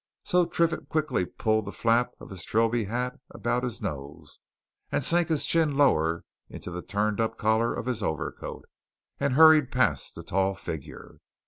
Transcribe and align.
So 0.23 0.47
Triffitt 0.47 0.89
quickly 0.89 1.27
pulled 1.27 1.65
the 1.65 1.71
flap 1.71 2.13
of 2.19 2.29
the 2.31 2.37
Trilby 2.37 2.85
hat 2.85 3.19
about 3.29 3.63
his 3.63 3.83
nose, 3.83 4.39
and 4.91 5.03
sank 5.03 5.27
his 5.27 5.45
chin 5.45 5.77
lower 5.77 6.25
into 6.49 6.71
the 6.71 6.81
turned 6.81 7.21
up 7.21 7.37
collar 7.37 7.75
of 7.75 7.85
his 7.85 8.01
overcoat, 8.01 8.65
and 9.19 9.35
hurried 9.35 9.71
past 9.71 10.15
the 10.15 10.23
tall 10.23 10.55
figure. 10.55 11.19